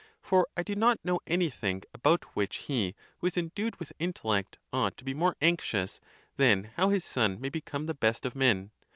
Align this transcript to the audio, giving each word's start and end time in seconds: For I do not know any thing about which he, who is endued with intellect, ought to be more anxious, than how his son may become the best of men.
For 0.19 0.47
I 0.57 0.63
do 0.63 0.73
not 0.75 0.99
know 1.05 1.19
any 1.27 1.51
thing 1.51 1.83
about 1.93 2.23
which 2.35 2.55
he, 2.65 2.95
who 3.19 3.27
is 3.27 3.37
endued 3.37 3.75
with 3.79 3.93
intellect, 3.99 4.57
ought 4.73 4.97
to 4.97 5.03
be 5.05 5.13
more 5.13 5.35
anxious, 5.43 5.99
than 6.37 6.71
how 6.75 6.89
his 6.89 7.05
son 7.05 7.39
may 7.39 7.49
become 7.49 7.85
the 7.85 7.93
best 7.93 8.25
of 8.25 8.35
men. 8.35 8.71